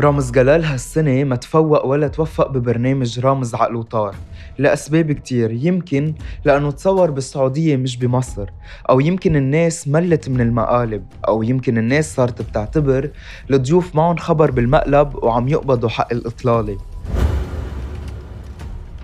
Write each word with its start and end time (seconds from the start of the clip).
رامز 0.00 0.30
جلال 0.30 0.64
هالسنة 0.64 1.24
ما 1.24 1.36
تفوق 1.36 1.86
ولا 1.86 2.08
توفق 2.08 2.50
ببرنامج 2.50 3.20
رامز 3.20 3.54
عقل 3.54 3.76
وطار 3.76 4.14
لأسباب 4.58 5.12
كتير 5.12 5.50
يمكن 5.52 6.14
لأنه 6.44 6.70
تصور 6.70 7.10
بالسعودية 7.10 7.76
مش 7.76 7.96
بمصر 7.96 8.48
أو 8.90 9.00
يمكن 9.00 9.36
الناس 9.36 9.88
ملت 9.88 10.28
من 10.28 10.40
المقالب 10.40 11.04
أو 11.28 11.42
يمكن 11.42 11.78
الناس 11.78 12.14
صارت 12.14 12.42
بتعتبر 12.42 13.10
الضيوف 13.50 13.94
معهم 13.94 14.16
خبر 14.16 14.50
بالمقلب 14.50 15.24
وعم 15.24 15.48
يقبضوا 15.48 15.88
حق 15.88 16.12
الإطلالة. 16.12 16.78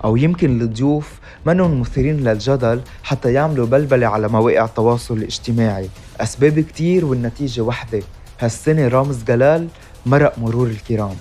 أو 0.04 0.16
يمكن 0.16 0.60
الضيوف 0.60 1.20
منهم 1.46 1.80
مثيرين 1.80 2.16
للجدل 2.16 2.80
حتى 3.02 3.32
يعملوا 3.32 3.66
بلبلة 3.66 4.06
على 4.06 4.28
مواقع 4.28 4.64
التواصل 4.64 5.16
الاجتماعي. 5.16 5.88
أسباب 6.20 6.60
كتير 6.60 7.04
والنتيجة 7.04 7.60
وحدة. 7.60 8.02
هالسنة 8.40 8.88
رامز 8.88 9.24
جلال 9.24 9.68
مرق 10.06 10.38
مرور 10.38 10.66
الكرام. 10.66 11.16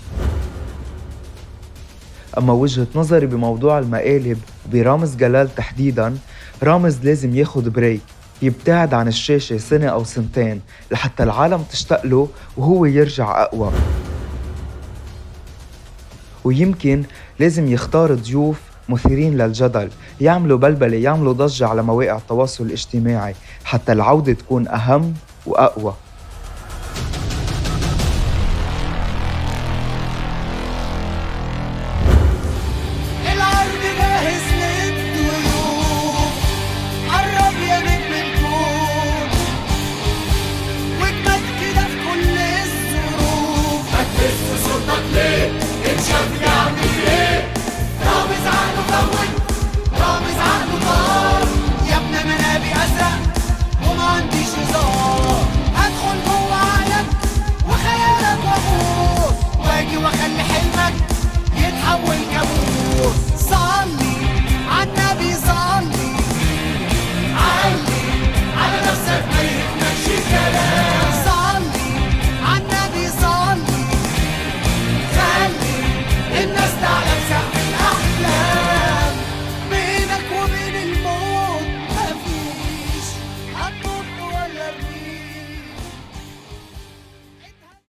أما 2.37 2.53
وجهة 2.53 2.87
نظري 2.95 3.25
بموضوع 3.25 3.79
المقالب 3.79 4.39
برامز 4.71 5.15
جلال 5.15 5.55
تحديدا 5.55 6.17
رامز 6.63 6.99
لازم 7.03 7.35
ياخد 7.35 7.69
break 7.70 8.02
يبتعد 8.41 8.93
عن 8.93 9.07
الشاشة 9.07 9.57
سنة 9.57 9.88
أو 9.88 10.03
سنتين 10.03 10.61
لحتى 10.91 11.23
العالم 11.23 11.63
تشتاق 11.71 12.05
له 12.05 12.27
وهو 12.57 12.85
يرجع 12.85 13.41
أقوى. 13.41 13.71
ويمكن 16.43 17.03
لازم 17.39 17.67
يختار 17.67 18.13
ضيوف 18.15 18.59
مثيرين 18.89 19.38
للجدل 19.38 19.89
يعملوا 20.21 20.58
بلبلة 20.58 20.97
يعملوا 20.97 21.33
ضجة 21.33 21.67
على 21.67 21.83
مواقع 21.83 22.17
التواصل 22.17 22.65
الاجتماعي 22.65 23.36
حتى 23.63 23.91
العودة 23.91 24.33
تكون 24.33 24.67
أهم 24.67 25.13
وأقوى. 25.45 25.93